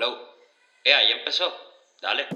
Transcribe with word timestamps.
Hello. 0.00 0.16
Eh, 0.84 0.94
ahí 0.94 1.10
empezó. 1.10 1.52
Dale. 2.00 2.28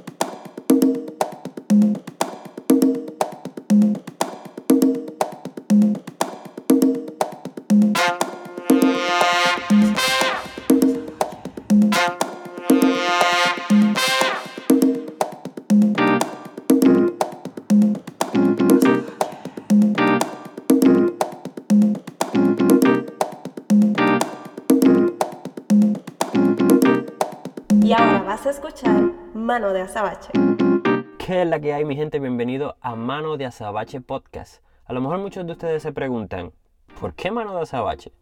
Y 27.84 27.92
ahora 27.92 28.22
vas 28.22 28.46
a 28.46 28.50
escuchar 28.50 29.10
Mano 29.34 29.72
de 29.72 29.80
Azabache. 29.80 30.30
¿Qué 31.18 31.42
es 31.42 31.48
la 31.48 31.58
que 31.58 31.74
hay, 31.74 31.84
mi 31.84 31.96
gente? 31.96 32.20
Bienvenido 32.20 32.76
a 32.80 32.94
Mano 32.94 33.36
de 33.36 33.44
Azabache 33.44 34.00
Podcast. 34.00 34.62
A 34.84 34.92
lo 34.92 35.00
mejor 35.00 35.18
muchos 35.18 35.44
de 35.44 35.52
ustedes 35.52 35.82
se 35.82 35.92
preguntan, 35.92 36.52
¿por 37.00 37.14
qué 37.14 37.32
Mano 37.32 37.56
de 37.56 37.62
Azabache? 37.62 38.12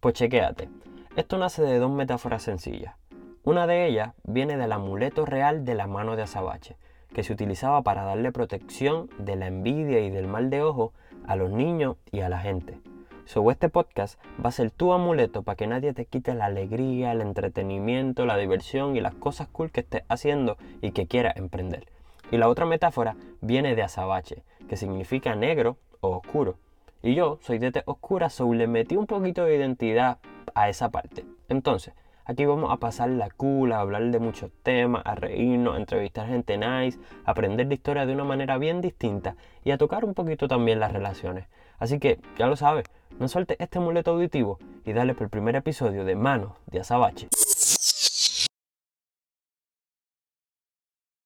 Pues 0.00 0.12
chequéate. 0.14 0.68
Esto 1.16 1.38
nace 1.38 1.62
de 1.62 1.78
dos 1.78 1.90
metáforas 1.90 2.42
sencillas. 2.42 2.94
Una 3.42 3.66
de 3.66 3.86
ellas 3.86 4.12
viene 4.22 4.58
del 4.58 4.72
amuleto 4.72 5.24
real 5.24 5.64
de 5.64 5.76
la 5.76 5.86
mano 5.86 6.14
de 6.14 6.22
azabache, 6.22 6.76
que 7.14 7.22
se 7.22 7.32
utilizaba 7.32 7.80
para 7.82 8.04
darle 8.04 8.32
protección 8.32 9.08
de 9.18 9.36
la 9.36 9.46
envidia 9.46 10.00
y 10.00 10.10
del 10.10 10.26
mal 10.26 10.50
de 10.50 10.60
ojo 10.60 10.92
a 11.26 11.36
los 11.36 11.50
niños 11.50 11.96
y 12.12 12.20
a 12.20 12.28
la 12.28 12.40
gente. 12.40 12.80
So, 13.26 13.50
este 13.50 13.68
podcast 13.68 14.20
va 14.42 14.50
a 14.50 14.52
ser 14.52 14.70
tu 14.70 14.92
amuleto 14.92 15.42
para 15.42 15.56
que 15.56 15.66
nadie 15.66 15.92
te 15.92 16.04
quite 16.04 16.32
la 16.32 16.44
alegría, 16.44 17.10
el 17.10 17.20
entretenimiento, 17.20 18.24
la 18.24 18.36
diversión 18.36 18.94
y 18.94 19.00
las 19.00 19.14
cosas 19.14 19.48
cool 19.48 19.72
que 19.72 19.80
estés 19.80 20.04
haciendo 20.08 20.58
y 20.80 20.92
que 20.92 21.08
quieras 21.08 21.36
emprender. 21.36 21.88
Y 22.30 22.36
la 22.36 22.48
otra 22.48 22.66
metáfora 22.66 23.16
viene 23.40 23.74
de 23.74 23.82
azabache, 23.82 24.44
que 24.68 24.76
significa 24.76 25.34
negro 25.34 25.76
o 26.00 26.18
oscuro. 26.18 26.54
Y 27.02 27.16
yo 27.16 27.40
soy 27.42 27.58
de 27.58 27.72
tez 27.72 27.82
oscura, 27.86 28.30
so 28.30 28.54
le 28.54 28.68
metí 28.68 28.96
un 28.96 29.08
poquito 29.08 29.44
de 29.44 29.56
identidad 29.56 30.18
a 30.54 30.68
esa 30.68 30.90
parte. 30.90 31.24
Entonces, 31.48 31.94
aquí 32.26 32.44
vamos 32.44 32.70
a 32.70 32.76
pasar 32.76 33.08
la 33.08 33.28
cool, 33.30 33.72
a 33.72 33.80
hablar 33.80 34.04
de 34.04 34.20
muchos 34.20 34.52
temas, 34.62 35.02
a 35.04 35.16
reírnos, 35.16 35.74
a 35.74 35.78
entrevistar 35.78 36.28
gente 36.28 36.58
nice, 36.58 37.00
a 37.24 37.32
aprender 37.32 37.66
de 37.66 37.74
historia 37.74 38.06
de 38.06 38.12
una 38.12 38.24
manera 38.24 38.56
bien 38.56 38.80
distinta 38.80 39.34
y 39.64 39.72
a 39.72 39.78
tocar 39.78 40.04
un 40.04 40.14
poquito 40.14 40.46
también 40.46 40.78
las 40.78 40.92
relaciones. 40.92 41.46
Así 41.80 41.98
que, 41.98 42.20
ya 42.38 42.46
lo 42.46 42.54
sabes, 42.54 42.84
no 43.18 43.28
sueltes 43.28 43.56
este 43.60 43.78
amuleto 43.78 44.12
auditivo 44.12 44.58
y 44.84 44.92
dale 44.92 45.14
por 45.14 45.24
el 45.24 45.30
primer 45.30 45.56
episodio 45.56 46.04
de 46.04 46.16
Manos 46.16 46.52
de 46.66 46.80
Azabache. 46.80 47.28